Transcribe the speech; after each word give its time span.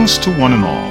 Greetings 0.00 0.24
to 0.24 0.32
one 0.40 0.54
and 0.54 0.64
all. 0.64 0.90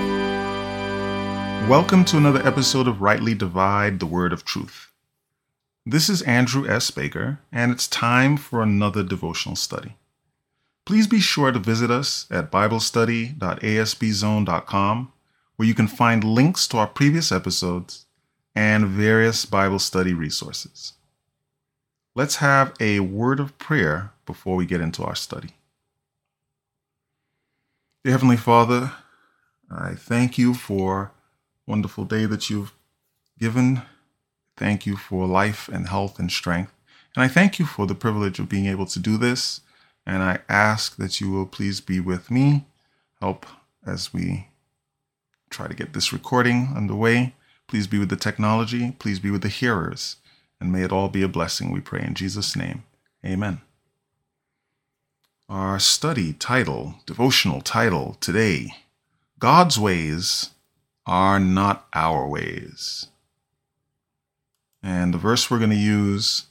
Welcome 1.67 2.05
to 2.05 2.17
another 2.17 2.45
episode 2.45 2.87
of 2.87 3.01
Rightly 3.01 3.33
Divide 3.33 3.99
the 3.99 4.05
Word 4.05 4.31
of 4.31 4.45
Truth. 4.45 4.91
This 5.83 6.09
is 6.09 6.21
Andrew 6.21 6.69
S. 6.69 6.91
Baker, 6.91 7.39
and 7.51 7.71
it's 7.71 7.87
time 7.87 8.37
for 8.37 8.61
another 8.61 9.01
devotional 9.01 9.55
study. 9.55 9.95
Please 10.85 11.07
be 11.07 11.19
sure 11.19 11.51
to 11.51 11.57
visit 11.57 11.89
us 11.89 12.27
at 12.29 12.51
BibleStudy.asbzone.com, 12.51 15.11
where 15.55 15.67
you 15.67 15.73
can 15.73 15.87
find 15.87 16.23
links 16.23 16.67
to 16.67 16.77
our 16.77 16.85
previous 16.85 17.31
episodes 17.31 18.05
and 18.53 18.85
various 18.85 19.43
Bible 19.43 19.79
study 19.79 20.13
resources. 20.13 20.93
Let's 22.13 22.35
have 22.35 22.75
a 22.79 22.99
word 22.99 23.39
of 23.39 23.57
prayer 23.57 24.11
before 24.27 24.55
we 24.55 24.67
get 24.67 24.81
into 24.81 25.03
our 25.03 25.15
study. 25.15 25.55
Dear 28.01 28.13
Heavenly 28.13 28.37
Father, 28.37 28.93
I 29.69 29.93
thank 29.93 30.37
you 30.37 30.53
for 30.53 31.11
wonderful 31.67 32.05
day 32.05 32.25
that 32.27 32.49
you've 32.49 32.71
given. 33.37 33.81
Thank 34.55 34.85
you 34.85 34.95
for 34.95 35.27
life 35.27 35.67
and 35.67 35.89
health 35.89 36.17
and 36.17 36.31
strength. 36.31 36.71
And 37.13 37.25
I 37.25 37.27
thank 37.27 37.59
you 37.59 37.65
for 37.65 37.85
the 37.85 37.95
privilege 37.95 38.39
of 38.39 38.47
being 38.47 38.67
able 38.67 38.85
to 38.85 38.99
do 38.99 39.17
this. 39.17 39.59
And 40.05 40.23
I 40.23 40.39
ask 40.47 40.95
that 40.95 41.19
you 41.19 41.29
will 41.29 41.45
please 41.45 41.81
be 41.81 41.99
with 41.99 42.31
me, 42.31 42.67
help 43.19 43.45
as 43.85 44.13
we 44.13 44.47
try 45.49 45.67
to 45.67 45.75
get 45.75 45.91
this 45.91 46.13
recording 46.13 46.71
underway. 46.77 47.35
Please 47.67 47.85
be 47.85 47.99
with 47.99 48.09
the 48.09 48.15
technology. 48.15 48.95
Please 48.97 49.19
be 49.19 49.29
with 49.29 49.41
the 49.41 49.49
hearers. 49.49 50.15
And 50.61 50.71
may 50.71 50.83
it 50.83 50.93
all 50.93 51.09
be 51.09 51.21
a 51.21 51.27
blessing, 51.27 51.69
we 51.69 51.81
pray 51.81 52.01
in 52.01 52.13
Jesus' 52.13 52.55
name. 52.55 52.83
Amen. 53.25 53.59
Our 55.49 55.79
study 55.79 56.33
title, 56.33 56.93
devotional 57.07 57.61
title 57.61 58.17
today 58.21 58.75
God's 59.39 59.79
ways 59.79 60.51
are 61.07 61.39
not 61.39 61.87
our 61.91 62.27
ways. 62.27 63.07
And 64.83 65.11
the 65.11 65.17
verse 65.17 65.49
we're 65.49 65.57
going 65.57 65.71
to 65.71 65.75
use, 65.75 66.45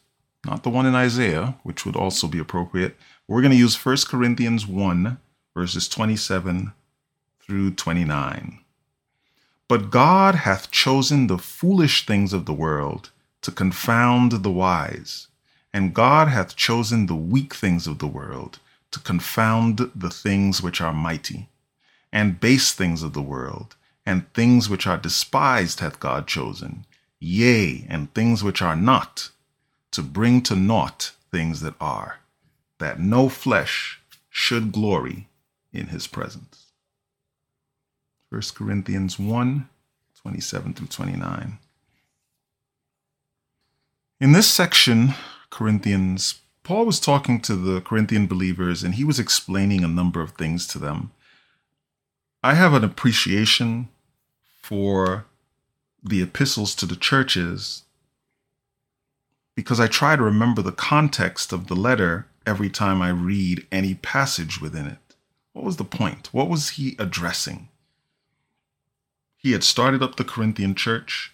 not 0.44 0.64
the 0.64 0.70
one 0.70 0.84
in 0.84 0.96
Isaiah, 0.96 1.54
which 1.62 1.86
would 1.86 1.94
also 1.94 2.26
be 2.26 2.40
appropriate, 2.40 2.96
we're 3.28 3.40
going 3.40 3.52
to 3.52 3.56
use 3.56 3.76
1 3.76 3.98
Corinthians 4.08 4.66
1, 4.66 5.16
verses 5.54 5.88
27 5.88 6.72
through 7.38 7.74
29. 7.74 8.58
But 9.68 9.92
God 9.92 10.34
hath 10.34 10.72
chosen 10.72 11.28
the 11.28 11.38
foolish 11.38 12.04
things 12.04 12.32
of 12.32 12.46
the 12.46 12.52
world 12.52 13.10
to 13.42 13.52
confound 13.52 14.32
the 14.32 14.50
wise, 14.50 15.28
and 15.72 15.94
God 15.94 16.26
hath 16.26 16.56
chosen 16.56 17.06
the 17.06 17.14
weak 17.14 17.54
things 17.54 17.86
of 17.86 18.00
the 18.00 18.08
world 18.08 18.58
to 18.90 19.00
confound 19.00 19.90
the 19.94 20.10
things 20.10 20.62
which 20.62 20.80
are 20.80 20.92
mighty, 20.92 21.48
and 22.12 22.40
base 22.40 22.72
things 22.72 23.02
of 23.02 23.12
the 23.12 23.22
world, 23.22 23.76
and 24.06 24.32
things 24.32 24.68
which 24.68 24.86
are 24.86 24.96
despised 24.96 25.80
hath 25.80 26.00
God 26.00 26.26
chosen, 26.26 26.86
yea, 27.20 27.86
and 27.88 28.12
things 28.14 28.42
which 28.42 28.62
are 28.62 28.76
not, 28.76 29.30
to 29.90 30.02
bring 30.02 30.42
to 30.42 30.56
naught 30.56 31.12
things 31.30 31.60
that 31.60 31.74
are, 31.80 32.20
that 32.78 33.00
no 33.00 33.28
flesh 33.28 34.00
should 34.30 34.72
glory 34.72 35.28
in 35.72 35.88
his 35.88 36.06
presence. 36.06 36.66
1 38.30 38.42
Corinthians 38.54 39.18
1 39.18 39.68
27 40.20 40.74
through 40.74 40.86
29. 40.88 41.58
In 44.20 44.32
this 44.32 44.50
section, 44.50 45.14
Corinthians 45.48 46.40
Paul 46.68 46.84
was 46.84 47.00
talking 47.00 47.40
to 47.40 47.56
the 47.56 47.80
Corinthian 47.80 48.26
believers 48.26 48.82
and 48.82 48.96
he 48.96 49.02
was 49.02 49.18
explaining 49.18 49.82
a 49.82 49.88
number 49.88 50.20
of 50.20 50.32
things 50.32 50.66
to 50.66 50.78
them. 50.78 51.12
I 52.44 52.52
have 52.52 52.74
an 52.74 52.84
appreciation 52.84 53.88
for 54.60 55.24
the 56.04 56.20
epistles 56.20 56.74
to 56.74 56.84
the 56.84 56.94
churches 56.94 57.84
because 59.54 59.80
I 59.80 59.86
try 59.86 60.14
to 60.14 60.22
remember 60.22 60.60
the 60.60 60.70
context 60.70 61.54
of 61.54 61.68
the 61.68 61.74
letter 61.74 62.26
every 62.46 62.68
time 62.68 63.00
I 63.00 63.08
read 63.12 63.66
any 63.72 63.94
passage 63.94 64.60
within 64.60 64.86
it. 64.86 65.16
What 65.54 65.64
was 65.64 65.78
the 65.78 65.84
point? 65.84 66.34
What 66.34 66.50
was 66.50 66.68
he 66.68 66.96
addressing? 66.98 67.70
He 69.38 69.52
had 69.52 69.64
started 69.64 70.02
up 70.02 70.16
the 70.16 70.22
Corinthian 70.22 70.74
church 70.74 71.32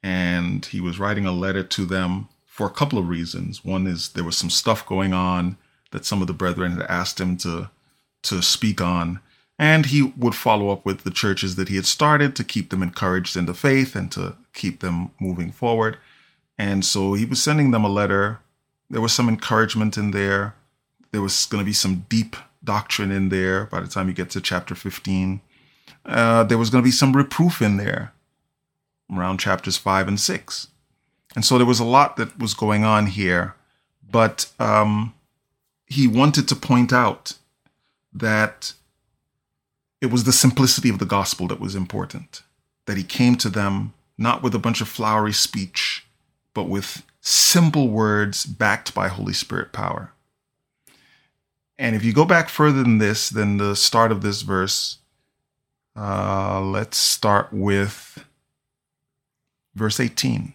and 0.00 0.64
he 0.64 0.80
was 0.80 1.00
writing 1.00 1.26
a 1.26 1.32
letter 1.32 1.64
to 1.64 1.84
them 1.84 2.28
for 2.54 2.68
a 2.68 2.70
couple 2.70 3.00
of 3.00 3.08
reasons. 3.08 3.64
One 3.64 3.88
is 3.88 4.10
there 4.10 4.22
was 4.22 4.38
some 4.38 4.48
stuff 4.48 4.86
going 4.86 5.12
on 5.12 5.56
that 5.90 6.04
some 6.04 6.20
of 6.20 6.28
the 6.28 6.32
brethren 6.32 6.76
had 6.76 6.86
asked 6.88 7.20
him 7.20 7.36
to 7.38 7.68
to 8.22 8.42
speak 8.42 8.80
on, 8.80 9.18
and 9.58 9.86
he 9.86 10.02
would 10.02 10.36
follow 10.36 10.70
up 10.70 10.86
with 10.86 11.02
the 11.02 11.10
churches 11.10 11.56
that 11.56 11.68
he 11.68 11.74
had 11.74 11.84
started 11.84 12.36
to 12.36 12.44
keep 12.44 12.70
them 12.70 12.80
encouraged 12.80 13.36
in 13.36 13.46
the 13.46 13.54
faith 13.54 13.96
and 13.96 14.12
to 14.12 14.36
keep 14.52 14.78
them 14.78 15.10
moving 15.18 15.50
forward. 15.50 15.98
And 16.56 16.84
so 16.84 17.14
he 17.14 17.24
was 17.24 17.42
sending 17.42 17.72
them 17.72 17.84
a 17.84 17.88
letter. 17.88 18.38
There 18.88 19.00
was 19.00 19.12
some 19.12 19.28
encouragement 19.28 19.98
in 19.98 20.12
there. 20.12 20.54
There 21.10 21.22
was 21.22 21.46
going 21.46 21.60
to 21.60 21.66
be 21.66 21.72
some 21.72 22.06
deep 22.08 22.36
doctrine 22.62 23.10
in 23.10 23.30
there 23.30 23.66
by 23.66 23.80
the 23.80 23.88
time 23.88 24.06
you 24.06 24.14
get 24.14 24.30
to 24.30 24.40
chapter 24.40 24.76
15. 24.76 25.40
Uh, 26.06 26.44
there 26.44 26.58
was 26.58 26.70
going 26.70 26.82
to 26.82 26.86
be 26.86 26.92
some 26.92 27.16
reproof 27.16 27.60
in 27.60 27.78
there 27.78 28.12
around 29.12 29.38
chapters 29.40 29.76
5 29.76 30.06
and 30.06 30.20
6. 30.20 30.68
And 31.34 31.44
so 31.44 31.58
there 31.58 31.66
was 31.66 31.80
a 31.80 31.84
lot 31.84 32.16
that 32.16 32.38
was 32.38 32.54
going 32.54 32.84
on 32.84 33.06
here, 33.06 33.54
but 34.08 34.50
um, 34.58 35.14
he 35.86 36.06
wanted 36.06 36.48
to 36.48 36.56
point 36.56 36.92
out 36.92 37.36
that 38.12 38.72
it 40.00 40.12
was 40.12 40.24
the 40.24 40.32
simplicity 40.32 40.88
of 40.88 40.98
the 40.98 41.06
gospel 41.06 41.48
that 41.48 41.60
was 41.60 41.74
important, 41.74 42.42
that 42.86 42.96
he 42.96 43.02
came 43.02 43.36
to 43.36 43.48
them 43.48 43.92
not 44.16 44.42
with 44.42 44.54
a 44.54 44.58
bunch 44.60 44.80
of 44.80 44.88
flowery 44.88 45.32
speech, 45.32 46.06
but 46.52 46.64
with 46.64 47.02
simple 47.20 47.88
words 47.88 48.46
backed 48.46 48.94
by 48.94 49.08
Holy 49.08 49.32
Spirit 49.32 49.72
power. 49.72 50.12
And 51.76 51.96
if 51.96 52.04
you 52.04 52.12
go 52.12 52.24
back 52.24 52.48
further 52.48 52.82
than 52.82 52.98
this, 52.98 53.28
than 53.28 53.56
the 53.56 53.74
start 53.74 54.12
of 54.12 54.22
this 54.22 54.42
verse, 54.42 54.98
uh, 55.96 56.60
let's 56.60 56.98
start 56.98 57.52
with 57.52 58.24
verse 59.74 59.98
18. 59.98 60.52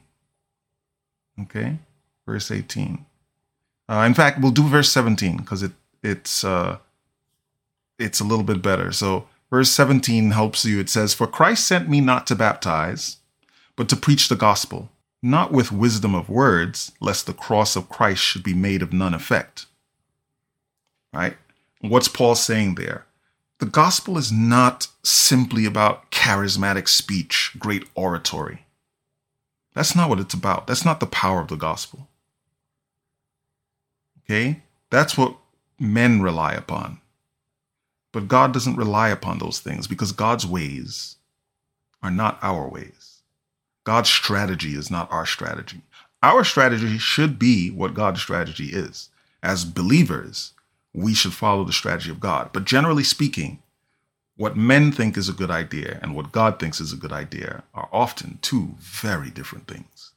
Okay, 1.41 1.77
verse 2.25 2.51
18. 2.51 3.05
Uh, 3.87 4.03
in 4.05 4.13
fact, 4.13 4.39
we'll 4.39 4.51
do 4.51 4.67
verse 4.67 4.91
17 4.91 5.37
because 5.37 5.63
it 5.63 5.71
it's 6.03 6.43
uh, 6.43 6.77
it's 7.97 8.19
a 8.19 8.23
little 8.23 8.43
bit 8.43 8.61
better. 8.61 8.91
So 8.91 9.27
verse 9.49 9.71
17 9.71 10.31
helps 10.31 10.63
you. 10.65 10.79
It 10.79 10.89
says, 10.89 11.13
"For 11.13 11.27
Christ 11.27 11.65
sent 11.65 11.89
me 11.89 12.01
not 12.01 12.27
to 12.27 12.35
baptize, 12.35 13.17
but 13.75 13.89
to 13.89 13.95
preach 13.95 14.29
the 14.29 14.35
gospel, 14.35 14.89
not 15.21 15.51
with 15.51 15.71
wisdom 15.71 16.13
of 16.13 16.29
words, 16.29 16.91
lest 16.99 17.25
the 17.25 17.33
cross 17.33 17.75
of 17.75 17.89
Christ 17.89 18.21
should 18.21 18.43
be 18.43 18.53
made 18.53 18.81
of 18.81 18.93
none 18.93 19.13
effect." 19.13 19.65
Right? 21.13 21.37
What's 21.81 22.07
Paul 22.07 22.35
saying 22.35 22.75
there? 22.75 23.05
The 23.59 23.65
gospel 23.65 24.17
is 24.17 24.31
not 24.31 24.87
simply 25.03 25.65
about 25.65 26.11
charismatic 26.11 26.87
speech, 26.87 27.51
great 27.57 27.83
oratory. 27.95 28.65
That's 29.79 29.95
not 29.95 30.09
what 30.09 30.19
it's 30.19 30.33
about. 30.33 30.67
That's 30.67 30.83
not 30.83 30.99
the 30.99 31.05
power 31.05 31.39
of 31.39 31.47
the 31.47 31.55
gospel. 31.55 32.09
Okay? 34.25 34.61
That's 34.89 35.17
what 35.17 35.37
men 35.79 36.21
rely 36.21 36.51
upon. 36.51 36.99
But 38.11 38.27
God 38.27 38.51
doesn't 38.51 38.75
rely 38.75 39.07
upon 39.07 39.37
those 39.37 39.59
things 39.59 39.87
because 39.87 40.11
God's 40.11 40.45
ways 40.45 41.15
are 42.03 42.11
not 42.11 42.39
our 42.41 42.67
ways. 42.67 43.21
God's 43.85 44.09
strategy 44.09 44.75
is 44.75 44.91
not 44.91 45.09
our 45.13 45.25
strategy. 45.25 45.79
Our 46.21 46.43
strategy 46.43 46.97
should 46.97 47.39
be 47.39 47.71
what 47.71 47.93
God's 47.93 48.21
strategy 48.21 48.71
is. 48.73 49.07
As 49.41 49.63
believers, 49.63 50.51
we 50.93 51.13
should 51.13 51.31
follow 51.31 51.63
the 51.63 51.71
strategy 51.71 52.11
of 52.11 52.19
God. 52.19 52.49
But 52.51 52.65
generally 52.65 53.05
speaking, 53.05 53.59
what 54.39 54.55
men 54.55 54.89
think 54.89 55.17
is 55.17 55.27
a 55.27 55.33
good 55.33 55.51
idea 55.51 55.99
and 56.01 56.15
what 56.15 56.31
God 56.31 56.59
thinks 56.59 56.79
is 56.79 56.93
a 56.93 56.95
good 56.95 57.11
idea 57.11 57.61
are 57.73 57.89
often 57.91 58.39
two 58.41 58.75
very 58.79 59.29
different 59.29 59.67
things. 59.67 60.13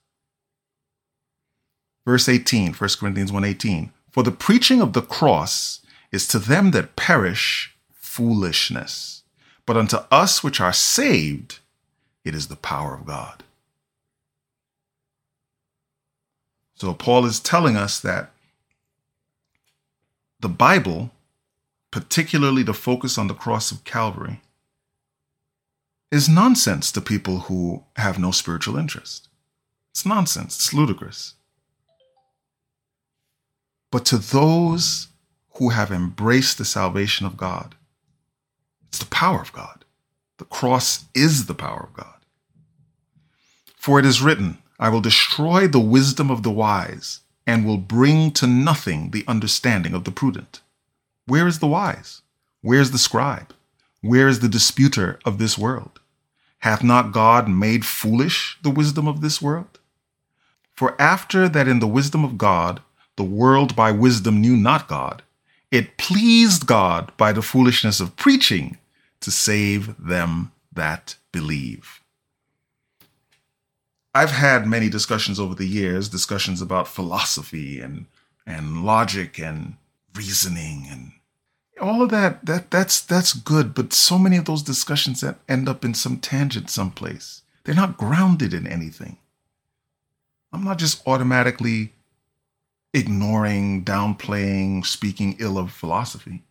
Verse 2.06 2.28
18, 2.28 2.72
1 2.72 2.90
Corinthians 3.00 3.32
1:18. 3.32 3.90
For 4.12 4.22
the 4.22 4.30
preaching 4.30 4.80
of 4.80 4.92
the 4.92 5.02
cross 5.02 5.80
is 6.12 6.28
to 6.28 6.38
them 6.38 6.70
that 6.70 6.94
perish 6.94 7.74
foolishness, 7.90 9.24
But 9.66 9.76
unto 9.76 9.96
us 10.10 10.44
which 10.44 10.60
are 10.60 10.72
saved, 10.72 11.58
it 12.24 12.34
is 12.34 12.46
the 12.46 12.56
power 12.56 12.94
of 12.94 13.06
God. 13.06 13.42
So 16.76 16.94
Paul 16.94 17.26
is 17.26 17.40
telling 17.40 17.76
us 17.76 17.98
that 18.00 18.30
the 20.38 20.48
Bible, 20.48 21.10
particularly 21.92 22.64
the 22.64 22.74
focus 22.74 23.16
on 23.16 23.28
the 23.28 23.34
cross 23.34 23.70
of 23.70 23.84
Calvary, 23.84 24.40
is 26.10 26.28
nonsense 26.28 26.90
to 26.90 27.00
people 27.00 27.40
who 27.40 27.84
have 27.96 28.18
no 28.18 28.32
spiritual 28.32 28.76
interest. 28.76 29.28
It's 29.92 30.04
nonsense, 30.04 30.56
it's 30.56 30.74
ludicrous. 30.74 31.34
But 33.90 34.04
to 34.06 34.16
those 34.18 35.08
who 35.56 35.68
have 35.68 35.92
embraced 35.92 36.56
the 36.58 36.64
salvation 36.64 37.26
of 37.26 37.36
God, 37.36 37.74
it's 38.88 38.98
the 38.98 39.06
power 39.06 39.40
of 39.40 39.52
God. 39.52 39.84
The 40.38 40.46
cross 40.46 41.04
is 41.14 41.46
the 41.46 41.54
power 41.54 41.88
of 41.88 41.94
God. 41.94 42.24
For 43.76 43.98
it 43.98 44.06
is 44.06 44.22
written, 44.22 44.58
I 44.78 44.88
will 44.88 45.02
destroy 45.02 45.68
the 45.68 45.78
wisdom 45.78 46.30
of 46.30 46.42
the 46.42 46.50
wise 46.50 47.20
and 47.46 47.66
will 47.66 47.76
bring 47.76 48.30
to 48.32 48.46
nothing 48.46 49.10
the 49.10 49.24
understanding 49.28 49.92
of 49.92 50.04
the 50.04 50.10
prudent. 50.10 50.62
Where 51.26 51.46
is 51.46 51.58
the 51.58 51.66
wise? 51.66 52.22
Where 52.60 52.80
is 52.80 52.90
the 52.90 52.98
scribe? 52.98 53.54
Where 54.00 54.28
is 54.28 54.40
the 54.40 54.48
disputer 54.48 55.18
of 55.24 55.38
this 55.38 55.56
world? 55.56 56.00
Hath 56.58 56.82
not 56.82 57.12
God 57.12 57.48
made 57.48 57.84
foolish 57.84 58.58
the 58.62 58.70
wisdom 58.70 59.06
of 59.06 59.20
this 59.20 59.40
world? 59.40 59.78
For 60.74 61.00
after 61.00 61.48
that 61.48 61.68
in 61.68 61.78
the 61.78 61.86
wisdom 61.86 62.24
of 62.24 62.38
God, 62.38 62.80
the 63.16 63.24
world 63.24 63.76
by 63.76 63.92
wisdom 63.92 64.40
knew 64.40 64.56
not 64.56 64.88
God, 64.88 65.22
it 65.70 65.96
pleased 65.96 66.66
God 66.66 67.12
by 67.16 67.32
the 67.32 67.42
foolishness 67.42 68.00
of 68.00 68.16
preaching 68.16 68.78
to 69.20 69.30
save 69.30 69.94
them 70.04 70.52
that 70.72 71.16
believe. 71.30 72.00
I've 74.14 74.32
had 74.32 74.66
many 74.66 74.88
discussions 74.88 75.40
over 75.40 75.54
the 75.54 75.66
years, 75.66 76.08
discussions 76.08 76.60
about 76.60 76.88
philosophy 76.88 77.80
and 77.80 78.06
and 78.44 78.84
logic 78.84 79.38
and 79.38 79.76
reasoning 80.14 80.86
and 80.90 81.12
all 81.80 82.02
of 82.02 82.10
that 82.10 82.46
that 82.46 82.70
that's 82.70 83.00
that's 83.00 83.32
good, 83.32 83.74
but 83.74 83.92
so 83.92 84.18
many 84.18 84.36
of 84.36 84.44
those 84.44 84.62
discussions 84.62 85.20
that 85.20 85.38
end 85.48 85.68
up 85.68 85.84
in 85.84 85.94
some 85.94 86.18
tangent 86.18 86.70
someplace. 86.70 87.42
They're 87.64 87.74
not 87.74 87.96
grounded 87.96 88.54
in 88.54 88.66
anything. 88.66 89.18
I'm 90.52 90.64
not 90.64 90.78
just 90.78 91.06
automatically 91.06 91.92
ignoring, 92.92 93.84
downplaying, 93.84 94.84
speaking 94.84 95.36
ill 95.38 95.58
of 95.58 95.72
philosophy. 95.72 96.42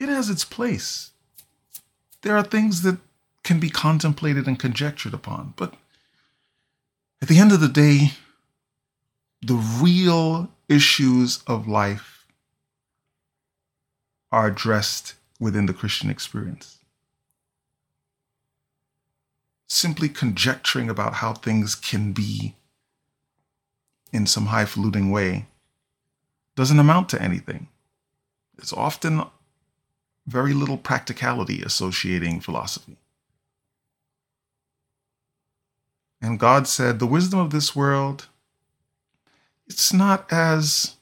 It 0.00 0.08
has 0.08 0.30
its 0.30 0.44
place. 0.44 1.10
There 2.22 2.36
are 2.36 2.42
things 2.42 2.82
that 2.82 2.98
can 3.42 3.60
be 3.60 3.68
contemplated 3.68 4.46
and 4.46 4.58
conjectured 4.58 5.12
upon, 5.12 5.52
but 5.56 5.74
at 7.20 7.28
the 7.28 7.38
end 7.38 7.52
of 7.52 7.60
the 7.60 7.68
day, 7.68 8.12
the 9.42 9.54
real 9.54 10.50
issues 10.74 11.42
of 11.46 11.68
life 11.68 12.26
are 14.32 14.48
addressed 14.48 15.14
within 15.38 15.66
the 15.66 15.72
Christian 15.72 16.10
experience. 16.10 16.78
Simply 19.68 20.08
conjecturing 20.08 20.90
about 20.90 21.14
how 21.14 21.32
things 21.32 21.74
can 21.74 22.12
be 22.12 22.54
in 24.12 24.26
some 24.26 24.46
highfalutin 24.46 25.10
way 25.10 25.46
doesn't 26.56 26.78
amount 26.78 27.08
to 27.10 27.22
anything. 27.22 27.68
There's 28.56 28.72
often 28.72 29.22
very 30.26 30.54
little 30.54 30.78
practicality 30.78 31.62
associating 31.62 32.40
philosophy. 32.40 32.96
And 36.22 36.38
God 36.38 36.66
said, 36.66 36.98
the 36.98 37.06
wisdom 37.06 37.38
of 37.38 37.50
this 37.50 37.76
world, 37.76 38.28
it's 39.66 39.92
not 39.92 40.30
as 40.32 40.96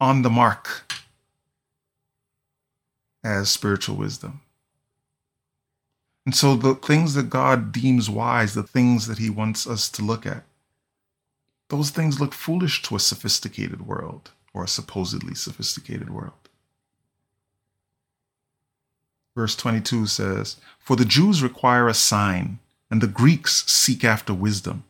on 0.00 0.22
the 0.22 0.30
mark 0.30 0.92
as 3.24 3.50
spiritual 3.50 3.96
wisdom. 3.96 4.40
And 6.24 6.34
so 6.34 6.54
the 6.56 6.74
things 6.74 7.14
that 7.14 7.30
God 7.30 7.72
deems 7.72 8.08
wise, 8.08 8.54
the 8.54 8.62
things 8.62 9.06
that 9.06 9.18
he 9.18 9.30
wants 9.30 9.66
us 9.66 9.88
to 9.90 10.02
look 10.02 10.24
at, 10.24 10.44
those 11.68 11.90
things 11.90 12.20
look 12.20 12.34
foolish 12.34 12.82
to 12.82 12.96
a 12.96 13.00
sophisticated 13.00 13.86
world 13.86 14.30
or 14.52 14.64
a 14.64 14.68
supposedly 14.68 15.34
sophisticated 15.34 16.10
world. 16.10 16.48
Verse 19.34 19.56
22 19.56 20.06
says, 20.06 20.56
For 20.78 20.96
the 20.96 21.04
Jews 21.04 21.42
require 21.42 21.88
a 21.88 21.94
sign, 21.94 22.58
and 22.90 23.00
the 23.00 23.06
Greeks 23.06 23.64
seek 23.66 24.04
after 24.04 24.34
wisdom. 24.34 24.84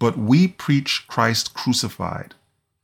But 0.00 0.18
we 0.18 0.48
preach 0.48 1.04
Christ 1.06 1.54
crucified, 1.54 2.34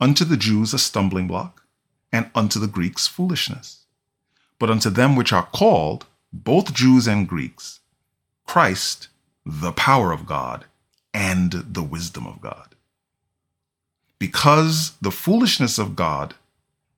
unto 0.01 0.25
the 0.25 0.37
Jews 0.37 0.73
a 0.73 0.79
stumbling 0.79 1.27
block, 1.27 1.65
and 2.13 2.31
unto 2.33 2.61
the 2.61 2.69
Greeks 2.69 3.09
foolishness. 3.09 3.87
But 4.61 4.71
unto 4.71 4.89
them 4.89 5.17
which 5.17 5.33
are 5.33 5.49
called, 5.53 6.07
both 6.33 6.73
Jews 6.73 7.09
and 7.09 7.29
Greeks, 7.29 7.81
Christ, 8.47 9.09
the 9.45 9.73
power 9.73 10.13
of 10.13 10.27
God, 10.27 10.67
and 11.13 11.51
the 11.53 11.83
wisdom 11.83 12.29
of 12.29 12.41
God 12.41 12.77
because 14.19 14.93
the 15.01 15.11
foolishness 15.11 15.79
of 15.79 15.97
God 15.97 16.35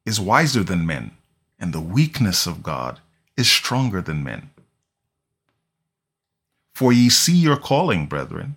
is 0.05 0.21
wiser 0.21 0.62
than 0.62 0.87
men, 0.87 1.12
and 1.59 1.73
the 1.73 1.81
weakness 1.81 2.47
of 2.47 2.62
God 2.62 3.00
is 3.37 3.50
stronger 3.50 4.00
than 4.00 4.23
men. 4.23 4.50
For 6.73 6.93
ye 6.93 7.09
see 7.09 7.37
your 7.37 7.56
calling, 7.56 8.06
brethren, 8.06 8.56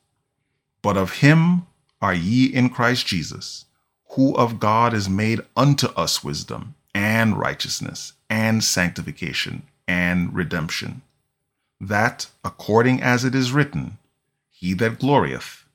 But 0.81 0.97
of 0.97 1.19
him 1.19 1.67
are 2.01 2.13
ye 2.13 2.45
in 2.45 2.69
Christ 2.69 3.05
Jesus, 3.05 3.65
who 4.11 4.35
of 4.35 4.59
God 4.59 4.93
is 4.93 5.07
made 5.07 5.41
unto 5.55 5.87
us 5.89 6.23
wisdom, 6.23 6.75
and 6.93 7.37
righteousness, 7.37 8.13
and 8.29 8.63
sanctification, 8.63 9.63
and 9.87 10.33
redemption, 10.33 11.01
that, 11.79 12.27
according 12.43 13.01
as 13.01 13.23
it 13.23 13.33
is 13.35 13.51
written, 13.51 13.97
He 14.49 14.73
that 14.75 14.99
glorieth, 14.99 15.65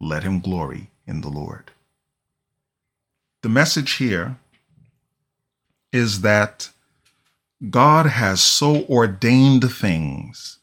let 0.00 0.22
him 0.22 0.40
glory 0.40 0.88
in 1.06 1.20
the 1.22 1.28
Lord. 1.28 1.70
The 3.42 3.48
message 3.48 3.92
here 3.94 4.36
is 5.92 6.20
that 6.20 6.70
God 7.70 8.06
has 8.06 8.40
so 8.40 8.84
ordained 8.84 9.72
things 9.72 10.58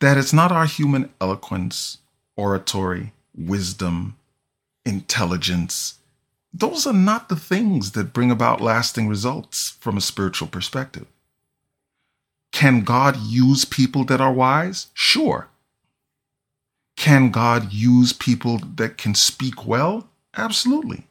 that 0.00 0.16
it's 0.16 0.32
not 0.32 0.52
our 0.52 0.66
human 0.66 1.10
eloquence, 1.20 1.98
oratory, 2.38 3.12
wisdom, 3.36 4.16
intelligence. 4.86 5.96
Those 6.54 6.86
are 6.86 6.94
not 6.94 7.28
the 7.28 7.36
things 7.36 7.92
that 7.92 8.14
bring 8.14 8.30
about 8.30 8.62
lasting 8.62 9.08
results 9.08 9.76
from 9.80 9.98
a 9.98 10.00
spiritual 10.00 10.48
perspective. 10.48 11.06
Can 12.52 12.82
God 12.82 13.18
use 13.18 13.64
people 13.66 14.04
that 14.04 14.20
are 14.20 14.32
wise? 14.32 14.86
Sure. 14.94 15.48
Can 16.96 17.30
God 17.30 17.72
use 17.72 18.12
people 18.12 18.58
that 18.76 18.96
can 18.96 19.14
speak 19.14 19.66
well? 19.66 20.08
Absolutely. 20.36 21.06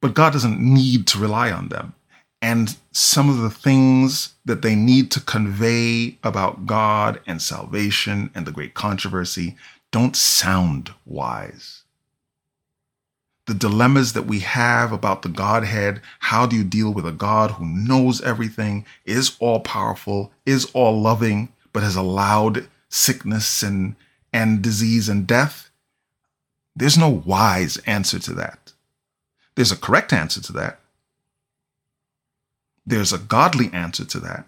But 0.00 0.14
God 0.14 0.32
doesn't 0.32 0.60
need 0.60 1.06
to 1.08 1.18
rely 1.18 1.50
on 1.50 1.68
them. 1.68 1.94
And 2.40 2.76
some 2.92 3.28
of 3.28 3.38
the 3.38 3.50
things 3.50 4.34
that 4.44 4.62
they 4.62 4.76
need 4.76 5.10
to 5.12 5.20
convey 5.20 6.18
about 6.22 6.66
God 6.66 7.20
and 7.26 7.42
salvation 7.42 8.30
and 8.34 8.46
the 8.46 8.52
great 8.52 8.74
controversy 8.74 9.56
don't 9.90 10.14
sound 10.14 10.92
wise. 11.04 11.82
The 13.46 13.54
dilemmas 13.54 14.12
that 14.12 14.26
we 14.26 14.40
have 14.40 14.92
about 14.92 15.22
the 15.22 15.28
Godhead 15.28 16.02
how 16.18 16.46
do 16.46 16.54
you 16.54 16.64
deal 16.64 16.92
with 16.92 17.06
a 17.06 17.12
God 17.12 17.52
who 17.52 17.64
knows 17.64 18.20
everything, 18.20 18.84
is 19.06 19.36
all 19.40 19.60
powerful, 19.60 20.30
is 20.44 20.66
all 20.74 21.00
loving, 21.00 21.48
but 21.72 21.82
has 21.82 21.96
allowed 21.96 22.68
sickness 22.90 23.62
and, 23.62 23.96
and 24.32 24.60
disease 24.60 25.08
and 25.08 25.26
death? 25.26 25.70
There's 26.76 26.98
no 26.98 27.08
wise 27.08 27.78
answer 27.78 28.18
to 28.18 28.34
that. 28.34 28.72
There's 29.54 29.72
a 29.72 29.76
correct 29.76 30.12
answer 30.12 30.40
to 30.42 30.52
that. 30.52 30.80
There's 32.88 33.12
a 33.12 33.18
godly 33.18 33.70
answer 33.74 34.06
to 34.06 34.20
that, 34.20 34.46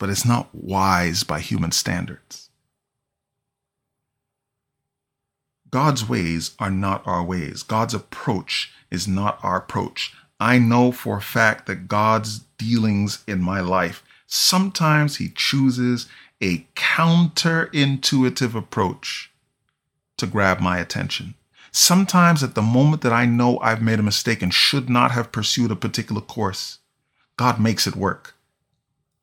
but 0.00 0.10
it's 0.10 0.24
not 0.24 0.52
wise 0.52 1.22
by 1.22 1.38
human 1.38 1.70
standards. 1.70 2.50
God's 5.70 6.08
ways 6.08 6.56
are 6.58 6.72
not 6.72 7.06
our 7.06 7.22
ways. 7.22 7.62
God's 7.62 7.94
approach 7.94 8.72
is 8.90 9.06
not 9.06 9.38
our 9.44 9.56
approach. 9.56 10.12
I 10.40 10.58
know 10.58 10.90
for 10.90 11.18
a 11.18 11.22
fact 11.22 11.66
that 11.66 11.86
God's 11.86 12.40
dealings 12.58 13.22
in 13.28 13.40
my 13.40 13.60
life, 13.60 14.02
sometimes 14.26 15.18
He 15.18 15.28
chooses 15.28 16.08
a 16.42 16.66
counterintuitive 16.74 18.56
approach 18.56 19.30
to 20.16 20.26
grab 20.26 20.58
my 20.58 20.78
attention. 20.78 21.34
Sometimes, 21.70 22.42
at 22.42 22.56
the 22.56 22.62
moment 22.62 23.02
that 23.02 23.12
I 23.12 23.26
know 23.26 23.60
I've 23.60 23.80
made 23.80 24.00
a 24.00 24.02
mistake 24.02 24.42
and 24.42 24.52
should 24.52 24.90
not 24.90 25.12
have 25.12 25.30
pursued 25.30 25.70
a 25.70 25.76
particular 25.76 26.20
course, 26.20 26.77
God 27.38 27.58
makes 27.58 27.86
it 27.86 27.96
work. 27.96 28.34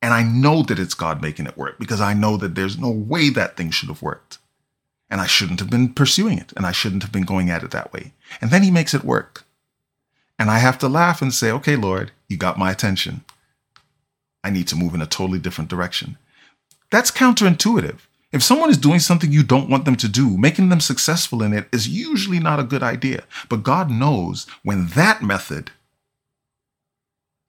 And 0.02 0.12
I 0.12 0.22
know 0.22 0.62
that 0.64 0.78
it's 0.78 0.94
God 0.94 1.22
making 1.22 1.46
it 1.46 1.56
work 1.56 1.78
because 1.78 2.00
I 2.00 2.14
know 2.14 2.36
that 2.38 2.54
there's 2.54 2.78
no 2.78 2.90
way 2.90 3.28
that 3.30 3.56
thing 3.56 3.70
should 3.70 3.88
have 3.88 4.02
worked. 4.02 4.38
And 5.08 5.20
I 5.20 5.26
shouldn't 5.26 5.60
have 5.60 5.70
been 5.70 5.94
pursuing 5.94 6.38
it 6.38 6.52
and 6.56 6.66
I 6.66 6.72
shouldn't 6.72 7.04
have 7.04 7.12
been 7.12 7.22
going 7.22 7.50
at 7.50 7.62
it 7.62 7.70
that 7.70 7.92
way. 7.92 8.12
And 8.40 8.50
then 8.50 8.62
He 8.62 8.70
makes 8.70 8.94
it 8.94 9.04
work. 9.04 9.44
And 10.38 10.50
I 10.50 10.58
have 10.58 10.78
to 10.78 10.88
laugh 10.88 11.22
and 11.22 11.32
say, 11.32 11.50
okay, 11.52 11.76
Lord, 11.76 12.10
you 12.28 12.36
got 12.36 12.58
my 12.58 12.70
attention. 12.70 13.24
I 14.42 14.50
need 14.50 14.68
to 14.68 14.76
move 14.76 14.94
in 14.94 15.02
a 15.02 15.06
totally 15.06 15.38
different 15.38 15.70
direction. 15.70 16.18
That's 16.90 17.10
counterintuitive. 17.10 18.00
If 18.32 18.42
someone 18.42 18.70
is 18.70 18.78
doing 18.78 19.00
something 19.00 19.32
you 19.32 19.42
don't 19.42 19.70
want 19.70 19.84
them 19.84 19.96
to 19.96 20.08
do, 20.08 20.36
making 20.36 20.68
them 20.68 20.80
successful 20.80 21.42
in 21.42 21.52
it 21.52 21.68
is 21.72 21.88
usually 21.88 22.38
not 22.38 22.60
a 22.60 22.64
good 22.64 22.82
idea. 22.82 23.24
But 23.48 23.62
God 23.62 23.90
knows 23.90 24.46
when 24.62 24.88
that 24.88 25.22
method, 25.22 25.70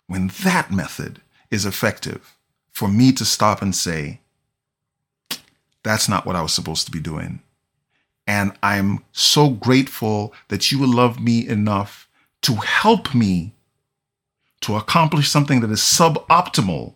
when 0.07 0.31
that 0.43 0.71
method 0.71 1.21
is 1.51 1.65
effective 1.65 2.37
for 2.71 2.87
me 2.87 3.11
to 3.11 3.25
stop 3.25 3.61
and 3.61 3.75
say, 3.75 4.21
that's 5.83 6.09
not 6.09 6.25
what 6.25 6.35
I 6.35 6.41
was 6.41 6.53
supposed 6.53 6.85
to 6.85 6.91
be 6.91 6.99
doing. 6.99 7.41
And 8.25 8.51
I'm 8.61 9.03
so 9.13 9.49
grateful 9.49 10.33
that 10.49 10.71
you 10.71 10.79
will 10.79 10.93
love 10.93 11.19
me 11.19 11.47
enough 11.47 12.09
to 12.41 12.55
help 12.55 13.15
me 13.15 13.53
to 14.61 14.75
accomplish 14.75 15.29
something 15.29 15.61
that 15.61 15.71
is 15.71 15.79
suboptimal 15.79 16.93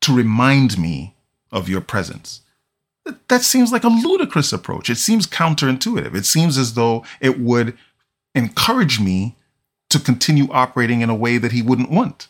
to 0.00 0.14
remind 0.14 0.78
me 0.78 1.14
of 1.52 1.68
your 1.68 1.80
presence. 1.80 2.40
That 3.28 3.42
seems 3.42 3.70
like 3.70 3.84
a 3.84 3.88
ludicrous 3.88 4.52
approach. 4.52 4.88
It 4.88 4.96
seems 4.96 5.26
counterintuitive. 5.26 6.14
It 6.14 6.24
seems 6.24 6.56
as 6.56 6.74
though 6.74 7.04
it 7.20 7.38
would 7.38 7.76
encourage 8.34 8.98
me 8.98 9.36
to 9.94 10.00
continue 10.00 10.50
operating 10.50 11.02
in 11.02 11.08
a 11.08 11.14
way 11.14 11.38
that 11.38 11.52
he 11.52 11.62
wouldn't 11.62 11.88
want. 11.88 12.26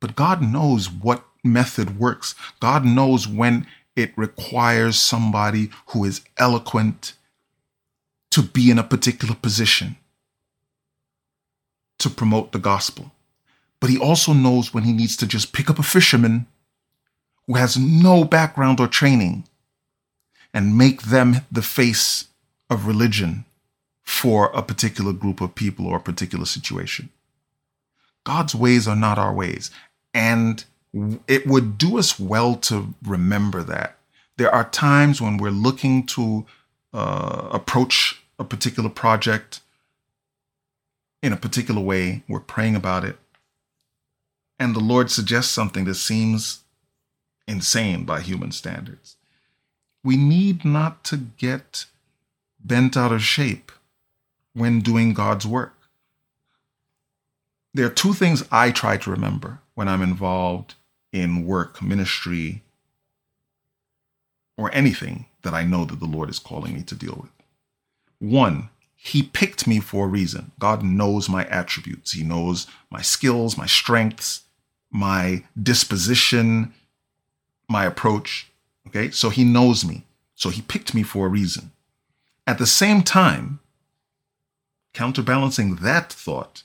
But 0.00 0.16
God 0.16 0.40
knows 0.40 0.90
what 0.90 1.22
method 1.44 1.98
works. 1.98 2.34
God 2.58 2.86
knows 2.86 3.28
when 3.28 3.66
it 3.94 4.16
requires 4.16 4.98
somebody 4.98 5.68
who 5.88 6.04
is 6.04 6.22
eloquent 6.38 7.12
to 8.30 8.40
be 8.40 8.70
in 8.70 8.78
a 8.78 8.82
particular 8.82 9.34
position 9.34 9.96
to 11.98 12.08
promote 12.08 12.52
the 12.52 12.58
gospel. 12.58 13.12
But 13.78 13.90
he 13.90 13.98
also 13.98 14.32
knows 14.32 14.72
when 14.72 14.84
he 14.84 14.94
needs 14.94 15.18
to 15.18 15.26
just 15.26 15.52
pick 15.52 15.68
up 15.68 15.78
a 15.78 15.82
fisherman 15.82 16.46
who 17.46 17.54
has 17.54 17.76
no 17.76 18.24
background 18.24 18.80
or 18.80 18.86
training 18.86 19.44
and 20.54 20.78
make 20.78 21.02
them 21.02 21.42
the 21.52 21.62
face 21.62 22.28
of 22.70 22.86
religion 22.86 23.44
for 24.10 24.50
a 24.52 24.60
particular 24.60 25.12
group 25.12 25.40
of 25.40 25.54
people 25.54 25.86
or 25.86 25.98
a 25.98 26.00
particular 26.00 26.44
situation. 26.44 27.10
God's 28.24 28.56
ways 28.56 28.88
are 28.88 28.96
not 28.96 29.18
our 29.18 29.32
ways. 29.32 29.70
And 30.12 30.64
it 31.28 31.46
would 31.46 31.78
do 31.78 31.96
us 31.96 32.18
well 32.18 32.56
to 32.56 32.92
remember 33.04 33.62
that. 33.62 33.96
There 34.36 34.52
are 34.52 34.68
times 34.68 35.22
when 35.22 35.36
we're 35.36 35.52
looking 35.52 36.04
to 36.06 36.44
uh, 36.92 37.50
approach 37.52 38.20
a 38.36 38.44
particular 38.44 38.90
project 38.90 39.60
in 41.22 41.32
a 41.32 41.36
particular 41.36 41.80
way, 41.80 42.24
we're 42.28 42.40
praying 42.40 42.74
about 42.74 43.04
it, 43.04 43.16
and 44.58 44.74
the 44.74 44.80
Lord 44.80 45.10
suggests 45.10 45.52
something 45.52 45.84
that 45.84 45.94
seems 45.94 46.60
insane 47.46 48.04
by 48.04 48.22
human 48.22 48.50
standards. 48.50 49.16
We 50.02 50.16
need 50.16 50.64
not 50.64 51.04
to 51.04 51.16
get 51.16 51.84
bent 52.58 52.96
out 52.96 53.12
of 53.12 53.22
shape 53.22 53.70
when 54.54 54.80
doing 54.80 55.14
God's 55.14 55.46
work. 55.46 55.76
There 57.72 57.86
are 57.86 57.90
two 57.90 58.12
things 58.12 58.44
I 58.50 58.70
try 58.70 58.96
to 58.96 59.10
remember 59.10 59.60
when 59.74 59.88
I'm 59.88 60.02
involved 60.02 60.74
in 61.12 61.46
work, 61.46 61.80
ministry, 61.80 62.62
or 64.56 64.74
anything 64.74 65.26
that 65.42 65.54
I 65.54 65.64
know 65.64 65.84
that 65.84 66.00
the 66.00 66.06
Lord 66.06 66.28
is 66.28 66.38
calling 66.38 66.74
me 66.74 66.82
to 66.82 66.94
deal 66.94 67.18
with. 67.20 67.30
One, 68.18 68.68
he 68.94 69.22
picked 69.22 69.66
me 69.66 69.80
for 69.80 70.04
a 70.04 70.08
reason. 70.08 70.52
God 70.58 70.82
knows 70.82 71.28
my 71.28 71.46
attributes. 71.46 72.12
He 72.12 72.22
knows 72.22 72.66
my 72.90 73.00
skills, 73.00 73.56
my 73.56 73.66
strengths, 73.66 74.42
my 74.90 75.44
disposition, 75.60 76.74
my 77.68 77.86
approach. 77.86 78.50
Okay. 78.86 79.10
So 79.10 79.30
he 79.30 79.44
knows 79.44 79.84
me. 79.84 80.04
So 80.34 80.50
he 80.50 80.60
picked 80.60 80.94
me 80.94 81.02
for 81.02 81.26
a 81.26 81.30
reason. 81.30 81.72
At 82.46 82.58
the 82.58 82.66
same 82.66 83.02
time, 83.02 83.60
counterbalancing 84.92 85.76
that 85.76 86.12
thought 86.12 86.62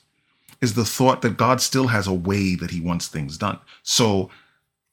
is 0.60 0.74
the 0.74 0.84
thought 0.84 1.22
that 1.22 1.36
God 1.36 1.60
still 1.60 1.88
has 1.88 2.06
a 2.06 2.12
way 2.12 2.54
that 2.54 2.70
he 2.70 2.80
wants 2.80 3.08
things 3.08 3.36
done. 3.36 3.58
So 3.82 4.30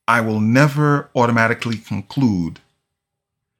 I 0.07 0.21
will 0.21 0.39
never 0.39 1.09
automatically 1.15 1.77
conclude 1.77 2.59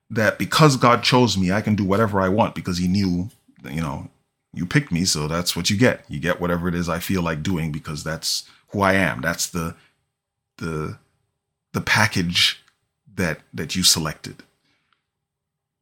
that 0.09 0.37
because 0.37 0.77
God 0.77 1.01
chose 1.01 1.37
me, 1.37 1.51
I 1.51 1.61
can 1.61 1.75
do 1.75 1.85
whatever 1.85 2.19
I 2.21 2.29
want 2.29 2.55
because 2.55 2.77
he 2.77 2.87
knew 2.87 3.29
you 3.69 3.81
know, 3.81 4.09
you 4.53 4.65
picked 4.65 4.91
me, 4.91 5.05
so 5.05 5.27
that's 5.27 5.55
what 5.55 5.69
you 5.69 5.77
get. 5.77 6.05
You 6.07 6.19
get 6.19 6.39
whatever 6.39 6.67
it 6.67 6.75
is 6.75 6.89
I 6.89 6.99
feel 6.99 7.21
like 7.21 7.43
doing 7.43 7.71
because 7.71 8.03
that's 8.03 8.47
who 8.69 8.81
I 8.81 8.93
am. 8.93 9.21
That's 9.21 9.47
the 9.47 9.75
the 10.57 10.97
the 11.73 11.81
package 11.81 12.61
that 13.15 13.39
that 13.53 13.75
you 13.75 13.83
selected. 13.83 14.43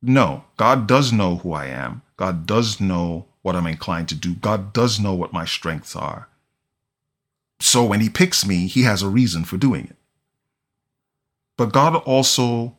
No, 0.01 0.45
God 0.57 0.87
does 0.87 1.11
know 1.11 1.37
who 1.37 1.53
I 1.53 1.67
am. 1.67 2.01
God 2.17 2.47
does 2.47 2.79
know 2.79 3.25
what 3.41 3.55
I'm 3.55 3.67
inclined 3.67 4.09
to 4.09 4.15
do. 4.15 4.33
God 4.35 4.73
does 4.73 4.99
know 4.99 5.13
what 5.13 5.33
my 5.33 5.45
strengths 5.45 5.95
are. 5.95 6.27
So 7.59 7.83
when 7.83 8.01
he 8.01 8.09
picks 8.09 8.45
me, 8.45 8.67
he 8.67 8.83
has 8.83 9.01
a 9.01 9.09
reason 9.09 9.43
for 9.43 9.57
doing 9.57 9.85
it. 9.85 9.95
But 11.57 11.73
God 11.73 11.95
also 11.95 12.75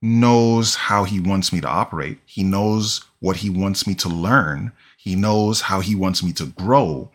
knows 0.00 0.74
how 0.74 1.04
he 1.04 1.20
wants 1.20 1.52
me 1.52 1.60
to 1.60 1.68
operate. 1.68 2.18
He 2.24 2.42
knows 2.42 3.04
what 3.20 3.36
he 3.36 3.50
wants 3.50 3.86
me 3.86 3.94
to 3.96 4.08
learn. 4.08 4.72
He 4.96 5.14
knows 5.14 5.62
how 5.62 5.80
he 5.80 5.94
wants 5.94 6.22
me 6.22 6.32
to 6.34 6.46
grow. 6.46 7.10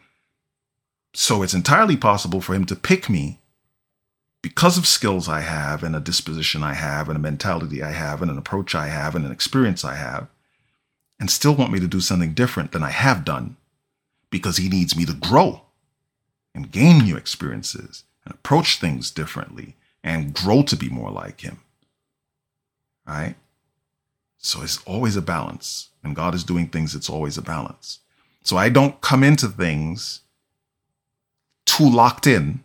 So 1.13 1.41
it's 1.41 1.53
entirely 1.53 1.97
possible 1.97 2.39
for 2.39 2.53
him 2.53 2.65
to 2.65 2.75
pick 2.75 3.09
me 3.09 3.39
because 4.41 4.77
of 4.77 4.85
skills 4.85 5.27
I 5.27 5.41
have 5.41 5.83
and 5.83 5.95
a 5.95 5.99
disposition 5.99 6.63
I 6.63 6.73
have 6.73 7.09
and 7.09 7.17
a 7.17 7.19
mentality 7.19 7.81
I 7.81 7.91
have 7.91 8.21
and 8.21 8.29
an 8.29 8.37
approach 8.37 8.75
I 8.75 8.87
have 8.87 9.15
and 9.15 9.25
an 9.25 9.31
experience 9.31 9.83
I 9.83 9.95
have 9.95 10.27
and 11.19 11.31
still 11.31 11.55
want 11.55 11.71
me 11.71 11.79
to 11.79 11.87
do 11.87 11.99
something 11.99 12.33
different 12.33 12.71
than 12.71 12.83
I 12.83 12.91
have 12.91 13.25
done 13.25 13.57
because 14.29 14.57
he 14.57 14.69
needs 14.69 14.95
me 14.95 15.05
to 15.05 15.13
grow 15.13 15.61
and 16.53 16.71
gain 16.71 16.99
new 16.99 17.17
experiences 17.17 18.03
and 18.25 18.33
approach 18.33 18.79
things 18.79 19.11
differently 19.11 19.75
and 20.03 20.33
grow 20.33 20.61
to 20.63 20.75
be 20.75 20.89
more 20.89 21.11
like 21.11 21.41
him 21.41 21.59
right? 23.07 23.35
So 24.37 24.61
it's 24.61 24.83
always 24.85 25.15
a 25.15 25.21
balance. 25.21 25.89
When 26.01 26.13
God 26.13 26.35
is 26.35 26.43
doing 26.43 26.67
things, 26.67 26.93
it's 26.93 27.09
always 27.09 27.37
a 27.37 27.41
balance. 27.41 27.99
So 28.43 28.57
I 28.57 28.69
don't 28.69 29.01
come 29.01 29.23
into 29.23 29.47
things 29.47 30.21
too 31.65 31.89
locked 31.89 32.27
in 32.27 32.61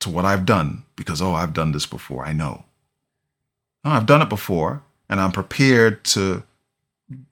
to 0.00 0.08
what 0.08 0.24
I've 0.24 0.46
done 0.46 0.84
because, 0.96 1.20
oh, 1.20 1.34
I've 1.34 1.52
done 1.52 1.72
this 1.72 1.86
before. 1.86 2.24
I 2.24 2.32
know. 2.32 2.64
No, 3.84 3.90
I've 3.92 4.06
done 4.06 4.22
it 4.22 4.28
before 4.28 4.82
and 5.08 5.20
I'm 5.20 5.32
prepared 5.32 6.04
to 6.04 6.42